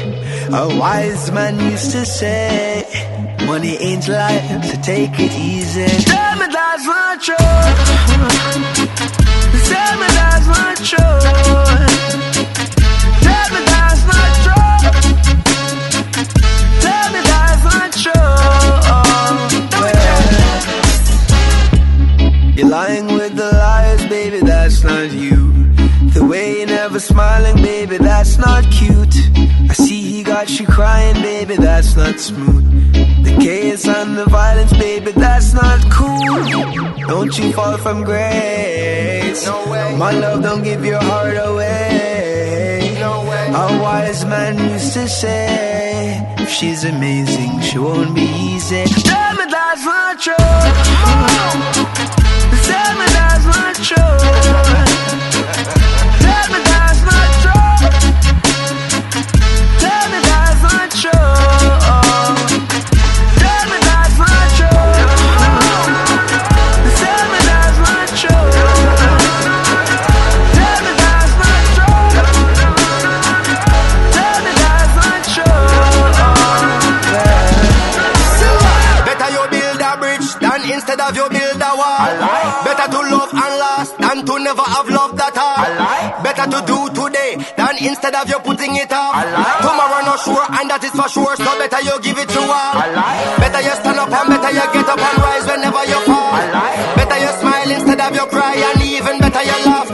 A 0.52 0.78
wise 0.80 1.30
man 1.33 1.61
used 1.70 1.90
to 1.92 2.06
say, 2.06 2.87
Money 3.44 3.76
ain't 3.76 4.09
life, 4.09 4.64
so 4.64 4.80
take 4.80 5.20
it 5.20 5.33
easy. 5.33 5.87
Tell 6.11 6.37
me 6.40 6.46
that's 6.46 6.87
not 6.87 7.20
true. 7.26 7.50
Tell 9.68 9.94
me 10.00 10.09
that's 10.18 10.46
not 10.46 10.76
true. 10.90 11.99
You're 22.61 22.68
lying 22.68 23.07
with 23.07 23.37
the 23.37 23.51
liars, 23.53 24.05
baby, 24.07 24.40
that's 24.40 24.85
not 24.85 25.11
you. 25.11 25.53
The 26.12 26.23
way 26.23 26.59
you're 26.59 26.66
never 26.66 27.01
smiling, 27.01 27.57
baby, 27.57 27.96
that's 27.96 28.37
not 28.37 28.64
cute. 28.70 29.16
I 29.70 29.73
see 29.73 30.03
he 30.03 30.23
got 30.23 30.61
you 30.61 30.66
crying, 30.66 31.23
baby, 31.23 31.57
that's 31.57 31.96
not 31.96 32.20
smooth. 32.20 32.66
The 33.25 33.37
chaos 33.40 33.87
and 33.87 34.16
the 34.18 34.27
violence, 34.27 34.73
baby, 34.73 35.12
that's 35.12 35.55
not 35.55 35.81
cool. 35.90 37.07
Don't 37.07 37.37
you 37.38 37.53
fall 37.53 37.79
from 37.79 38.05
grace. 38.05 39.46
No 39.46 39.70
way. 39.70 39.96
My 39.96 40.12
love, 40.12 40.42
don't 40.42 40.62
give 40.62 40.85
your 40.85 41.03
heart 41.03 41.37
away. 41.37 42.96
No 43.01 43.25
way. 43.25 43.46
A 43.49 43.81
wise 43.81 44.25
man 44.27 44.59
used 44.70 44.92
to 44.94 45.09
say, 45.09 46.37
if 46.38 46.51
she's 46.51 46.85
amazing, 46.85 47.61
she 47.62 47.79
won't 47.79 48.14
be 48.14 48.29
easy. 48.53 48.85
Tell 48.85 49.35
me 49.37 49.46
that's 49.49 49.85
not 49.85 50.20
true. 50.20 51.79
Seven 52.70 53.11
eyes, 53.16 53.44
one 53.46 53.74
true. 53.83 54.69
To 84.30 84.38
never 84.38 84.62
have 84.62 84.86
loved 84.88 85.18
at 85.18 85.34
all. 85.36 85.58
Better 86.22 86.46
to 86.54 86.58
do 86.62 86.78
today 86.94 87.34
than 87.58 87.74
instead 87.82 88.14
of 88.14 88.28
you 88.30 88.38
putting 88.46 88.76
it 88.78 88.92
off. 88.92 89.14
Tomorrow 89.58 90.06
not 90.06 90.20
sure 90.22 90.46
and 90.54 90.70
that 90.70 90.82
is 90.86 90.94
for 90.94 91.08
sure, 91.10 91.34
so 91.34 91.50
better 91.58 91.82
you 91.82 91.94
give 91.98 92.18
it 92.18 92.28
to 92.30 92.42
all. 92.46 92.74
Better 93.42 93.60
you 93.66 93.74
stand 93.74 93.98
up 93.98 94.12
and 94.14 94.28
better 94.30 94.52
you 94.54 94.66
get 94.70 94.86
up 94.86 95.02
and 95.02 95.18
rise 95.18 95.46
whenever 95.50 95.82
you 95.82 95.98
fall. 96.06 96.30
Better 96.94 97.18
you 97.18 97.32
smile 97.42 97.70
instead 97.74 98.00
of 98.06 98.12
you 98.14 98.26
cry 98.30 98.54
and 98.54 98.82
even 98.86 99.18
better 99.18 99.42
you 99.42 99.58
laugh. 99.66 99.90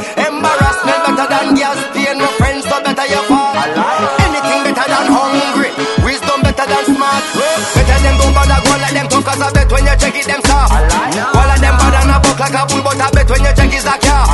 Check 9.99 10.15
it 10.17 10.27
them 10.27 10.41
soft. 10.45 10.73
All 10.73 11.51
of 11.51 11.61
them 11.61 11.75
bad 11.77 11.95
and 12.01 12.11
a 12.11 12.19
buck 12.21 12.39
like 12.39 12.55
a 12.55 12.63
bull 12.67 12.83
but 12.83 13.01
I 13.01 13.11
bet 13.11 13.29
when 13.31 13.41
you 13.41 13.53
check 13.55 13.73
is 13.75 13.85
a 13.85 13.97
car. 13.99 14.25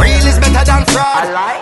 Real 0.00 0.26
is 0.26 0.38
better 0.38 0.64
than 0.64 0.84
fraud. 0.86 1.61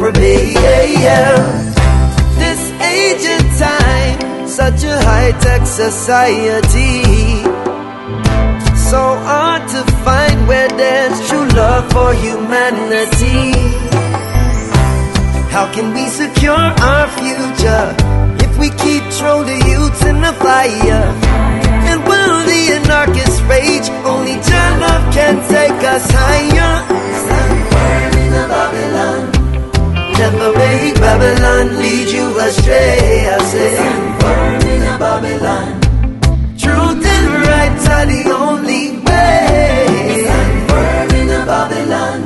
rebellion. 0.00 1.36
This 2.40 2.62
age 2.80 3.24
and 3.36 3.48
time, 3.58 4.48
such 4.48 4.82
a 4.84 4.96
high 5.08 5.32
tech 5.44 5.66
society. 5.66 7.04
So 8.90 9.00
hard 9.28 9.68
to 9.68 9.82
find 10.04 10.48
where 10.48 10.68
there's 10.68 11.28
true 11.28 11.48
love 11.48 11.92
for 11.92 12.12
humanity. 12.14 13.52
How 15.54 15.70
can 15.74 15.92
we 15.94 16.06
secure 16.08 16.66
our 16.90 17.06
future 17.20 17.86
if 18.44 18.58
we 18.58 18.70
keep 18.84 19.04
throwing 19.12 19.46
the 19.46 19.60
youths 19.68 20.04
in 20.04 20.20
the 20.20 20.32
fire? 20.44 21.04
And 21.90 21.98
will 22.08 22.38
the 22.46 22.62
anarchist 22.78 23.42
rage 23.44 23.88
only 24.04 24.36
turn 24.48 24.80
love 24.80 25.14
can 25.14 25.36
take 25.48 25.80
us 25.94 26.06
higher? 26.10 27.00
Babylon 28.50 29.39
step 30.30 30.54
away. 30.54 30.92
Babylon 30.94 31.78
lead 31.78 32.08
you 32.08 32.38
astray. 32.38 33.28
I 33.28 33.38
say, 33.52 33.76
born 34.20 34.62
in 34.74 34.98
Babylon. 34.98 35.80
Truth 36.58 37.04
and 37.04 37.28
right 37.48 37.78
are 37.96 38.06
the 38.06 38.22
only 38.30 38.98
way. 39.06 40.26
Born 40.68 41.14
in 41.20 41.28
Babylon. 41.46 42.18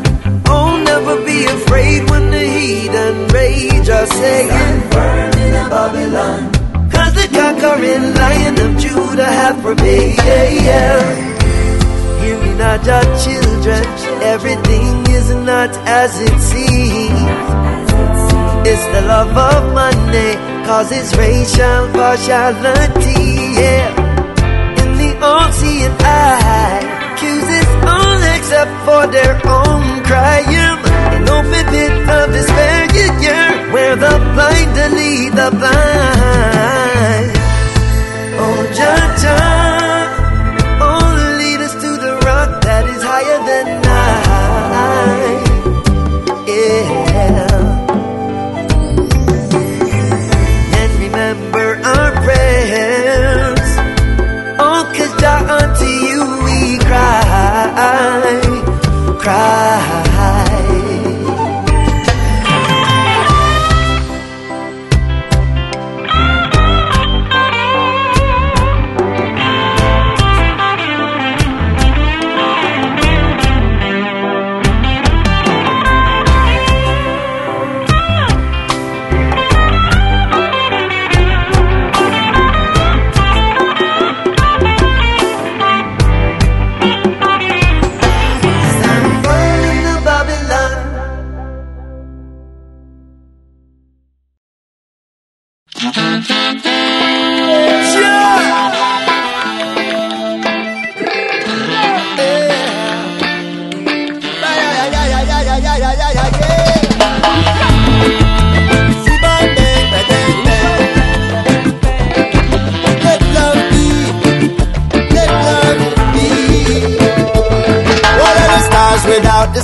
Oh, 0.47 0.83
never 0.85 1.25
be 1.25 1.45
afraid 1.45 2.11
when 2.11 2.31
the 2.31 2.45
heat 2.45 2.91
and 2.91 3.33
rage 3.33 3.89
are 3.89 4.07
saying, 4.07 4.81
born 4.91 5.33
in 5.45 5.55
a 5.55 5.69
Babylon. 5.69 6.53
Cause 6.91 7.15
the 7.15 7.29
conquering 7.33 8.15
lion 8.15 8.55
of 8.61 8.79
Judah 8.79 9.33
have 9.41 9.61
prevailed. 9.63 10.19
Yeah, 10.19 10.49
yeah. 10.69 12.21
Hear 12.23 12.39
me 12.41 12.55
not, 12.55 12.87
our 12.89 13.05
children. 13.25 13.83
Everything 14.23 15.07
is 15.15 15.35
not 15.35 15.71
as 15.87 16.21
it 16.21 16.41
seems. 16.41 17.94
It's 18.67 18.85
the 18.87 19.03
love 19.03 19.37
of 19.37 19.75
money 19.75 20.35
causes 20.65 21.15
racial 21.17 21.89
partiality, 21.93 23.61
yeah. 23.61 23.94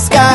sky. 0.01 0.30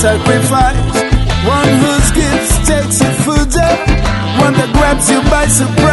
sacrifice. 0.00 0.76
One 1.44 1.68
whose 1.82 2.10
gifts 2.12 2.56
takes 2.66 3.02
your 3.02 3.12
food 3.20 3.52
up, 3.60 3.78
one 4.40 4.54
that 4.54 4.70
grabs 4.72 5.10
you 5.10 5.20
by 5.28 5.46
surprise. 5.46 5.89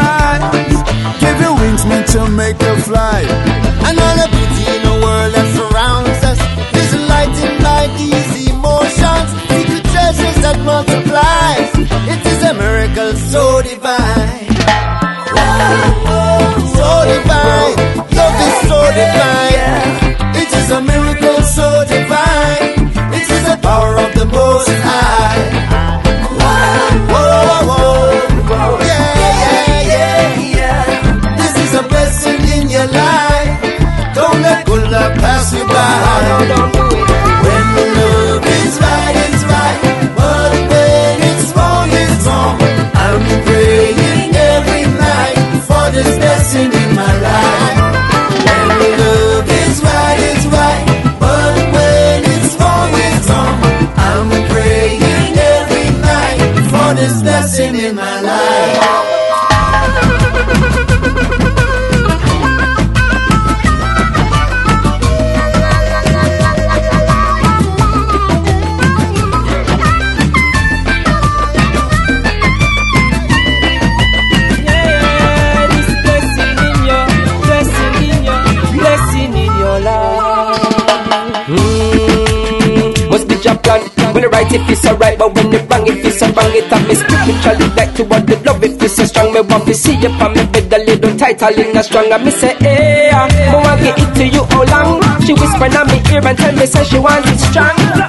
Me 89.33 89.41
want 89.41 89.65
to 89.67 89.73
see 89.73 89.95
you 89.99 90.09
from 90.17 90.33
me 90.33 90.45
bed 90.45 90.73
a 90.73 90.77
little 90.85 91.17
tighter, 91.17 91.49
lean 91.55 91.75
a 91.75 91.83
strong 91.83 92.09
me 92.23 92.31
say, 92.31 92.55
hey, 92.55 93.07
yeah. 93.11 93.53
want 93.53 93.79
to 93.79 93.85
get 93.85 93.99
it 93.99 94.15
to 94.15 94.27
you 94.27 94.41
all 94.41 94.63
along. 94.63 95.21
She 95.21 95.33
whisper 95.33 95.65
in 95.65 95.73
my 95.73 96.01
ear 96.11 96.25
and 96.25 96.37
tell 96.37 96.55
me 96.55 96.65
say 96.65 96.83
she 96.85 96.97
want 96.97 97.25
it 97.27 97.37
strong 97.37 98.06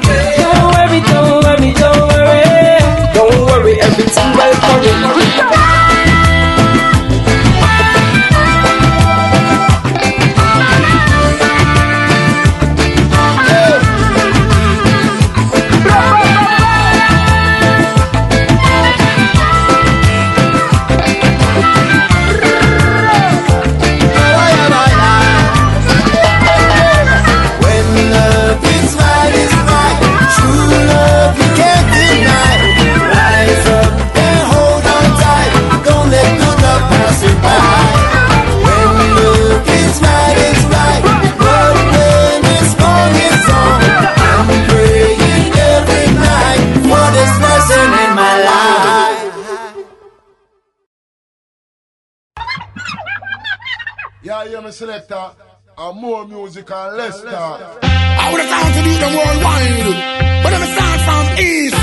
sector 55.09 55.37
and 55.79 56.01
more 56.01 56.27
music 56.27 56.71
and 56.71 56.97
Leicester. 56.97 57.29
I 57.31 58.29
would 58.31 58.41
have 58.41 58.51
found 58.51 58.75
to 58.75 58.83
do 58.85 58.93
them 58.99 59.13
worldwide, 59.17 59.97
but 60.43 60.53
I'm 60.53 60.65
start 60.75 61.01
from 61.07 61.25
east. 61.41 61.77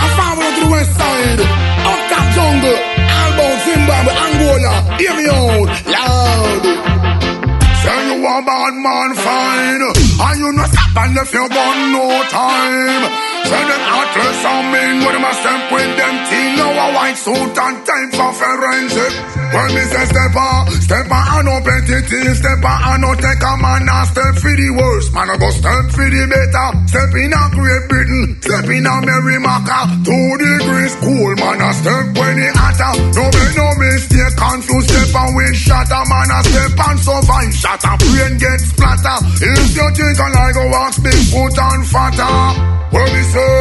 I 0.00 0.06
found 0.16 0.40
to 0.40 0.64
the 0.64 0.70
west 0.70 0.92
side, 0.96 1.40
up 1.90 2.00
that 2.10 2.26
jungle, 2.36 2.80
Albon, 3.20 3.56
Zimbabwe, 3.66 4.12
Angola, 4.24 4.74
hear 5.00 5.14
me 5.18 5.24
out 5.28 5.72
loud. 5.94 6.62
Say 7.82 7.98
you 8.08 8.16
a 8.24 8.34
bad 8.48 8.74
man, 8.84 9.10
fine, 9.20 9.82
and 9.84 10.38
you 10.40 10.52
no 10.52 10.64
stop 10.64 10.96
and 11.04 11.14
left 11.14 11.32
your 11.34 11.48
gun 11.48 11.92
no 11.92 12.22
time. 12.30 13.29
Say 13.50 13.66
them 13.66 13.82
heartless 13.82 14.46
and 14.46 14.66
mean 14.70 14.96
With 15.02 15.10
them 15.18 15.26
a 15.26 15.32
step 15.34 15.62
with 15.74 15.92
them 15.98 16.16
team 16.30 16.50
Now 16.54 16.70
a 16.70 16.86
white 16.94 17.18
suit 17.18 17.50
and 17.50 17.78
time 17.82 18.10
for 18.14 18.30
forensic. 18.30 19.10
When 19.50 19.68
me 19.74 19.82
say 19.90 20.06
step 20.06 20.38
on 20.38 20.70
Step 20.78 21.10
on 21.10 21.18
I 21.18 21.42
no 21.42 21.58
petty 21.58 21.98
thing 22.06 22.30
Step 22.38 22.62
on 22.62 22.78
I 22.78 22.94
no 23.02 23.10
take 23.18 23.42
a 23.42 23.52
man 23.58 23.90
and 23.90 24.06
step 24.06 24.38
for 24.38 24.54
the 24.54 24.70
worst. 24.70 25.10
Man 25.10 25.26
I 25.26 25.34
go 25.34 25.50
step 25.50 25.82
for 25.90 26.06
the 26.06 26.22
better. 26.30 26.68
Step 26.94 27.10
in 27.18 27.34
a 27.34 27.42
Great 27.50 27.84
Britain 27.90 28.38
Step 28.38 28.70
in 28.70 28.86
a 28.86 28.94
Merrimaca 29.02 29.98
Two 30.06 30.30
degrees 30.38 30.94
cool 31.02 31.34
Man 31.42 31.58
I 31.58 31.74
step 31.74 32.06
when 32.22 32.38
it 32.38 32.54
hotter. 32.54 33.02
No 33.18 33.24
make 33.34 33.54
no 33.58 33.66
mistake 33.82 34.34
Confused 34.38 34.94
step 34.94 35.10
and 35.10 35.34
we 35.34 35.46
shatter? 35.58 36.02
Man 36.06 36.30
I 36.30 36.38
step 36.46 36.78
and 36.86 36.98
survive 37.02 37.50
Shatter. 37.50 37.98
Brain 37.98 38.38
get 38.38 38.62
splatter 38.62 39.18
If 39.42 39.74
you 39.74 39.86
think 39.90 40.22
I 40.22 40.28
like 40.38 40.54
go 40.54 40.70
wax 40.70 41.02
big 41.02 41.18
foot 41.34 41.58
and 41.58 41.82
fatter 41.82 42.79
What 42.90 43.06
me 43.12 43.22
say 43.22 43.56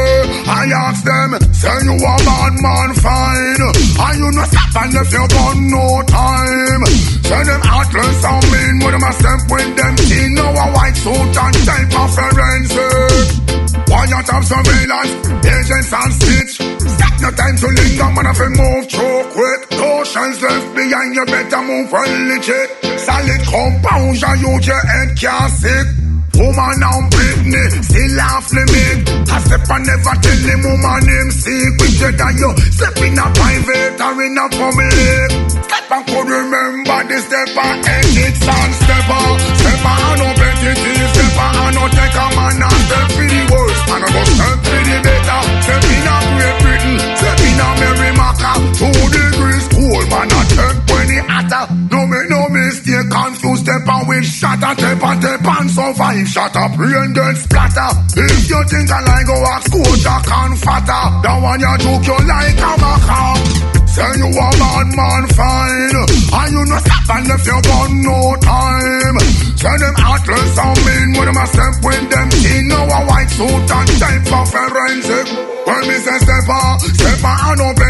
I 0.49 0.65
ask 0.89 1.03
them 1.05 1.29
Say 1.53 1.77
you 1.85 1.95
a 1.95 2.13
bad 2.25 2.53
man 2.65 2.91
fine 2.97 3.61
And 3.61 4.15
you 4.17 4.29
no 4.33 4.43
stop 4.49 4.75
and 4.83 4.95
if 4.95 5.11
you 5.13 5.25
got 5.29 5.57
no 5.57 5.85
time 6.09 6.83
Say 7.21 7.43
them 7.45 7.61
heartless 7.61 8.23
and 8.25 8.45
mean 8.49 8.75
With 8.81 8.93
them 8.97 9.05
a 9.05 9.11
step 9.13 9.41
with 9.49 9.71
them 9.77 9.95
Now 10.33 10.49
a 10.49 10.65
white 10.73 10.97
suit 10.97 11.37
and 11.37 11.57
type 11.65 11.93
of 11.93 12.09
forensic 12.15 13.49
Quiet 13.89 14.29
of 14.29 14.45
surveillance, 14.45 15.13
agents 15.49 15.93
and 15.93 16.13
stitch. 16.13 16.53
Stop 16.61 17.21
no 17.21 17.31
time 17.31 17.57
to 17.57 17.67
linger, 17.73 18.09
man, 18.13 18.27
if 18.29 18.37
you 18.37 18.49
move 18.53 18.85
through 18.85 19.23
quick. 19.33 19.69
Cautions 19.71 20.41
left 20.43 20.75
behind, 20.75 21.15
you 21.15 21.25
better 21.25 21.61
move 21.63 21.91
well 21.91 22.27
legit. 22.29 22.69
Solid 22.99 23.41
compound, 23.49 24.21
you 24.21 24.59
your 24.61 24.85
head 24.85 25.17
can't 25.17 25.51
sick. 25.51 26.08
Woman 26.39 26.79
now 26.79 27.03
Britney, 27.11 27.83
still 27.83 28.21
off 28.31 28.47
limit. 28.55 29.11
I 29.27 29.43
step 29.43 29.67
and 29.75 29.83
never 29.83 30.15
tell 30.23 30.39
him 30.39 30.61
woman 30.63 30.99
name 31.03 31.31
secret. 31.35 31.99
You 31.99 32.11
that 32.15 32.31
you 32.39 32.49
step 32.71 32.95
in 33.03 33.19
a 33.19 33.27
private 33.35 33.99
or 33.99 34.23
in 34.23 34.39
a 34.39 34.45
public. 34.47 35.31
Step 35.51 35.91
and 35.91 36.03
could 36.07 36.27
remember 36.31 36.99
the 37.11 37.17
step 37.27 37.51
and 37.59 37.83
exits 37.83 38.47
and 38.47 38.71
step 38.71 39.09
out. 39.11 39.35
Step 39.59 39.83
and 39.83 40.15
no 40.15 40.27
petty 40.39 40.95
step 41.11 41.39
and 41.43 41.75
no 41.75 41.83
take 41.91 42.15
a 42.15 42.25
man 42.31 42.63
and 42.63 42.81
step 42.87 43.07
for 43.19 43.27
the 43.27 43.41
worst. 43.51 43.83
Man, 43.91 43.99
I 43.99 44.07
go 44.07 44.21
step 44.23 44.57
for 44.63 44.79
the 44.79 44.95
better. 45.03 45.41
Step 45.59 45.83
in 45.91 46.07
a 46.07 46.15
Great 46.39 46.57
Britain, 46.63 46.97
step 47.19 47.39
in 47.43 47.59
a 47.59 47.67
Merrimaca. 47.83 48.51
Two 48.79 48.95
degrees 49.11 49.65
cool, 49.75 50.03
man, 50.07 50.31
I 50.31 50.41
check 50.55 50.75
when 50.87 51.11
it 51.19 51.25
hotter. 51.27 51.67
No 51.91 51.99
make 52.07 52.31
no 52.31 52.47
mistake, 52.89 53.11
confused 53.11 53.63
step 53.63 53.87
and 53.87 54.07
with 54.07 54.25
shatter, 54.25 54.73
step 54.77 55.03
and 55.03 55.21
step 55.21 55.45
and 55.45 55.69
survive. 55.69 56.27
Shut 56.27 56.55
up, 56.55 56.75
brain 56.75 57.13
get 57.13 57.35
splatter. 57.37 57.91
If 58.17 58.49
you 58.49 58.61
think 58.65 58.89
I 58.91 59.01
like 59.05 59.25
go 59.27 59.35
ask 59.45 59.67
Scotia 59.69 60.15
can 60.25 60.55
fatter, 60.57 61.03
that 61.21 61.37
one 61.41 61.59
you 61.59 61.77
joke 61.77 62.05
you 62.07 62.19
like 62.25 62.57
a 62.57 62.71
macaw. 62.81 63.69
Say 63.89 64.05
you 64.21 64.29
a 64.29 64.47
bad 64.53 64.87
man 64.93 65.25
fine 65.33 65.97
And 66.29 66.51
you 66.53 66.61
no 66.61 66.77
stop 66.77 67.09
and 67.09 67.25
if 67.25 67.41
you 67.41 67.57
got 67.57 67.89
no 67.89 68.37
time 68.37 69.17
Say 69.57 69.75
them 69.81 69.95
heartless 69.97 70.57
and 70.61 70.77
mean 70.85 71.09
When 71.17 71.25
them 71.25 71.41
a 71.41 71.45
step 71.49 71.73
with 71.81 72.05
them 72.13 72.29
Now 72.69 72.85
a 72.85 72.99
white 73.09 73.31
suit 73.33 73.49
and 73.49 73.89
time 73.97 74.23
for 74.29 74.45
forensic 74.45 75.27
When 75.65 75.81
me 75.89 75.97
say 76.05 76.17
step 76.21 76.49
on 76.53 76.85
on 76.85 76.88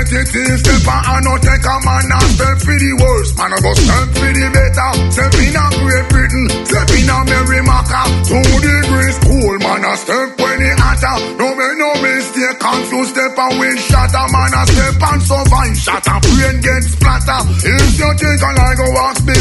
No 0.09 0.25
Step 0.25 0.89
I 0.89 1.21
no 1.21 1.37
take 1.37 1.61
a 1.61 1.75
man 1.85 2.09
and 2.09 2.29
step 2.33 2.57
for 2.65 2.73
the 2.73 2.91
worst 2.97 3.37
Man 3.37 3.53
I 3.53 3.61
go 3.61 3.69
step 3.77 4.09
for 4.17 4.31
the 4.33 4.45
better 4.49 4.89
Step 5.13 5.37
in 5.37 5.53
a 5.53 5.65
Great 5.85 6.07
Britain 6.09 6.45
Step 6.65 6.89
in 6.97 7.13
a 7.13 7.17
Merrimaca 7.29 8.09
Two 8.25 8.41
degrees 8.57 9.17
cool 9.21 9.53
Man 9.61 9.85
I 9.85 9.93
step 10.01 10.33
when 10.41 10.65
it 10.65 10.81
hotter 10.81 11.13
No 11.37 11.53
make 11.53 11.77
no 11.77 11.93
mistake 12.01 12.57
Confused 12.57 13.13
step 13.13 13.37
and 13.37 13.53
win 13.61 13.77
shatter 13.77 14.25
Man 14.33 14.49
I 14.49 14.65
step 14.65 14.97
and 14.97 15.21
survive 15.21 15.77
Shatter 15.77 16.17
brain 16.25 16.57
get 16.57 16.83
splatter 16.89 17.41
If 17.69 18.01
you 18.01 18.09
think 18.17 18.41
I 18.41 18.51
like 18.57 18.81
foot 18.81 18.97
and 18.97 19.38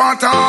fatter 0.00 0.40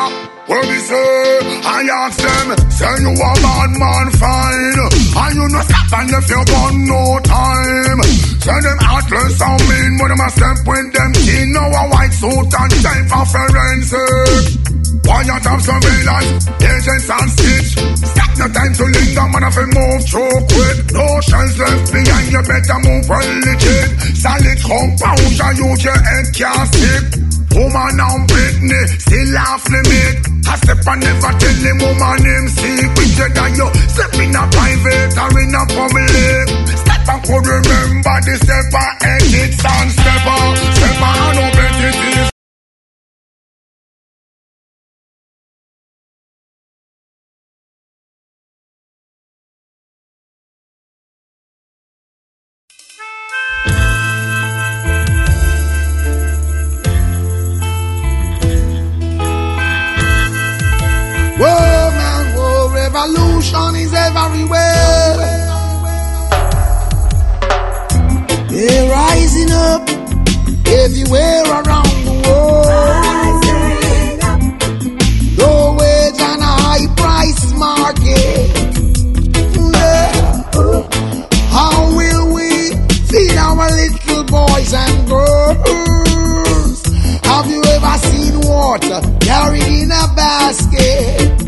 What 0.48 0.64
me 0.68 0.78
say? 0.88 1.38
I 1.76 1.80
ask 2.00 2.16
them 2.24 2.48
Say 2.72 2.94
you 3.04 3.12
a 3.12 3.30
bad 3.44 3.70
man 3.76 4.08
fine 4.16 4.80
And 5.20 5.34
you 5.36 5.46
no 5.52 5.60
stop 5.68 5.92
and 6.00 6.10
if 6.16 6.26
you 6.32 6.42
got 6.52 6.72
no 6.88 7.02
time 7.20 8.00
Say 8.40 8.58
them 8.64 8.78
heartless 8.80 9.40
and 9.44 9.60
mean 9.68 9.92
When 10.00 10.08
them 10.08 10.24
a 10.24 10.28
step 10.32 10.58
with 10.64 10.88
them 10.96 11.10
Now 11.52 11.68
a 11.68 11.82
white 11.92 12.14
suit 12.16 12.52
and 12.60 12.72
time 12.80 13.06
for 13.12 13.24
forensic 13.32 14.62
Quiet 15.04 15.46
of 15.46 15.60
surveillance, 15.60 16.46
agents 16.62 17.10
and 17.10 17.30
stitch. 17.32 18.21
No 18.42 18.48
time 18.48 18.74
to 18.74 18.82
linger, 18.82 19.26
man, 19.30 19.46
if 19.46 19.54
you 19.54 19.68
move 19.70 20.02
through 20.02 20.38
quick. 20.50 20.78
No 20.90 21.06
chance 21.22 21.54
left 21.62 21.94
behind, 21.94 22.26
you 22.26 22.42
better 22.42 22.78
move 22.82 23.06
well 23.06 23.30
legit. 23.38 23.88
Solid 24.18 24.58
compound, 24.66 25.22
you 25.22 25.62
use 25.62 25.84
your 25.86 25.94
head 25.94 26.26
can't 26.34 26.66
stick. 26.74 27.22
Woman 27.54 27.94
now 27.94 28.18
Britney, 28.26 28.82
still 28.98 29.38
off 29.38 29.62
limit. 29.70 30.26
I 30.42 30.56
step 30.58 30.82
and 30.90 31.00
never 31.06 31.32
tell 31.38 31.54
him 31.54 31.78
woman 31.86 32.18
name 32.18 32.48
secret. 32.50 33.14
You 33.14 33.28
that 33.30 33.54
you 33.54 33.68
step 33.94 34.14
in 34.18 34.34
a 34.34 34.42
private 34.50 35.14
or 35.22 35.38
in 35.38 35.54
a 35.54 35.62
public. 35.78 36.50
Step 36.82 37.08
and 37.14 37.22
could 37.22 37.46
remember 37.46 38.16
the 38.26 38.34
step 38.42 38.74
and 38.74 39.22
exits 39.22 39.62
and 39.62 39.90
step 39.94 40.26
on. 40.26 40.56
Step 40.58 40.98
on, 40.98 41.34
no 41.38 41.46
bet 41.54 42.26
it 42.26 42.31
revolution 63.42 63.74
is 63.76 63.92
everywhere. 63.92 65.16
They're 68.48 68.90
rising 68.90 69.50
up 69.50 69.88
everywhere 70.68 71.42
around 71.44 72.04
the 72.04 72.12
world. 72.26 73.42
Low 75.38 75.74
wage 75.76 76.20
and 76.20 76.42
a 76.42 76.54
high 76.62 76.86
price 76.96 77.52
market. 77.54 78.50
Yeah. 79.74 80.12
How 81.50 81.74
will 81.96 82.34
we 82.34 82.50
feed 83.10 83.36
our 83.36 83.68
little 83.70 84.24
boys 84.24 84.72
and 84.72 85.08
girls? 85.08 86.82
Have 87.24 87.46
you 87.50 87.62
ever 87.64 87.98
seen 88.06 88.40
water 88.40 89.00
carried 89.20 89.62
in 89.62 89.90
a 89.90 90.06
basket? 90.14 91.41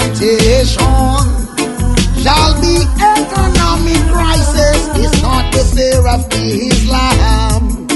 Confrontation 0.00 1.28
shall 2.22 2.52
be 2.60 2.76
economic 3.00 4.00
crisis. 4.08 4.88
It's 4.96 5.22
not 5.22 5.52
the 5.52 5.64
fear 5.74 6.00
of 6.08 6.20
Islam. 6.32 7.86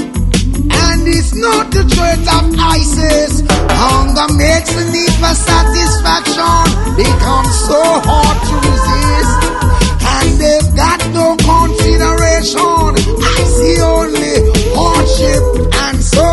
And 0.85 1.07
it's 1.07 1.33
not 1.33 1.71
the 1.71 1.83
threat 1.89 2.21
of 2.37 2.45
ISIS. 2.57 3.43
Hunger 3.49 4.33
makes 4.37 4.71
the 4.73 4.85
need 4.93 5.13
for 5.21 5.33
satisfaction 5.33 6.65
become 6.95 7.47
so 7.69 7.81
hard 8.05 8.37
to 8.49 8.55
resist. 8.69 9.39
And 10.15 10.27
they've 10.41 10.71
got 10.75 10.99
no 11.13 11.35
consideration. 11.41 12.93
I 13.21 13.39
see 13.57 13.81
only 13.81 14.37
hardship. 14.77 15.43
And 15.85 15.97
so 16.03 16.27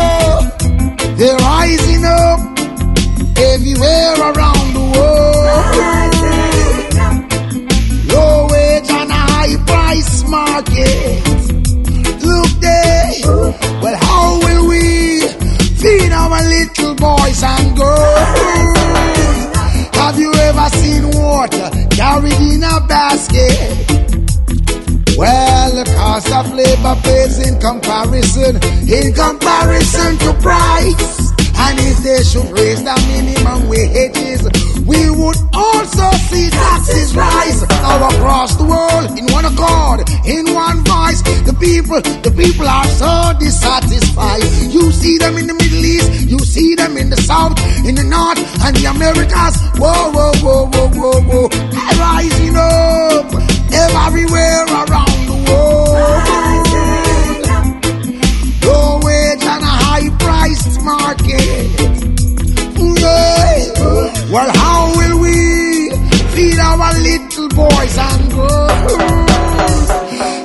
they're 1.17 1.37
rising 1.37 2.05
up 2.05 2.39
everywhere 3.37 4.13
around 4.19 4.52
labor 26.83 27.01
pays 27.01 27.39
in 27.47 27.59
comparison, 27.59 28.55
in 28.87 29.13
comparison 29.13 30.17
to 30.19 30.33
price. 30.41 31.31
And 31.55 31.79
if 31.79 31.97
they 32.03 32.23
should 32.23 32.49
raise 32.51 32.83
the 32.83 32.95
minimum 33.07 33.69
wages, 33.69 34.43
we 34.85 35.09
would 35.09 35.37
also 35.53 36.09
see 36.27 36.49
taxes 36.49 37.15
rise. 37.15 37.61
Now 37.69 38.09
across 38.09 38.55
the 38.55 38.65
world, 38.65 39.17
in 39.17 39.25
one 39.31 39.45
accord, 39.45 40.01
in 40.25 40.53
one 40.53 40.83
voice, 40.83 41.21
the 41.45 41.55
people, 41.59 42.01
the 42.25 42.33
people 42.35 42.67
are 42.67 42.87
so 42.99 43.37
dissatisfied. 43.39 44.43
You 44.73 44.91
see 44.91 45.17
them 45.17 45.37
in 45.37 45.47
the 45.47 45.53
Middle 45.53 45.85
East, 45.85 46.27
you 46.27 46.39
see 46.39 46.75
them 46.75 46.97
in 46.97 47.09
the 47.09 47.17
South, 47.17 47.57
in 47.85 47.95
the 47.95 48.03
North, 48.03 48.39
and 48.65 48.75
the 48.75 48.85
Americas. 48.89 49.55
Whoa, 49.77 50.11
whoa, 50.11 50.33
whoa, 50.43 50.65
whoa, 50.67 50.89
whoa, 50.89 51.21
whoa. 51.21 51.47
Rising 51.99 52.57
up 52.57 53.31
everywhere 53.71 54.65
around 54.65 55.12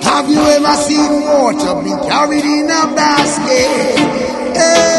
Have 0.04 0.28
you 0.28 0.40
ever 0.40 0.74
seen 0.82 1.22
water 1.22 1.74
be 1.82 1.92
carried 2.08 2.44
in 2.44 2.66
a 2.66 2.82
basket? 2.94 3.98
Hey. 4.56 4.98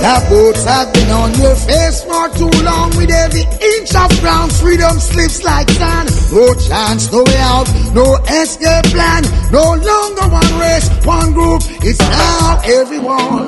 The 0.00 0.16
boats 0.30 0.64
have 0.64 0.90
been 0.94 1.10
on 1.10 1.34
your 1.34 1.54
face 1.54 2.02
for 2.04 2.26
too 2.30 2.48
long 2.64 2.88
with 2.96 3.10
every 3.10 3.42
inch 3.42 3.94
of 3.94 4.08
ground. 4.22 4.50
Freedom 4.50 4.98
slips 4.98 5.44
like 5.44 5.68
sand. 5.68 6.08
No 6.32 6.54
chance, 6.54 7.12
no 7.12 7.22
way 7.22 7.36
out, 7.36 7.68
no 7.92 8.16
escape 8.24 8.86
plan. 8.96 9.22
No 9.52 9.76
longer 9.76 10.26
one 10.32 10.58
race, 10.58 10.88
one 11.04 11.34
group. 11.34 11.60
It's 11.84 12.00
now 12.00 12.60
everyone. 12.64 13.46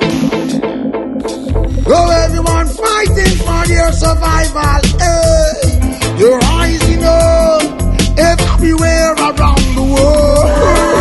Oh, 1.89 2.11
everyone 2.25 2.67
fighting 2.69 3.37
for 3.41 3.67
their 3.67 3.93
survival. 3.93 4.83
Hey, 5.01 6.19
you're 6.19 6.39
rising 6.39 7.03
up 7.03 7.72
everywhere 8.63 9.13
around 9.15 9.59
the 9.75 9.83
world. 9.83 10.92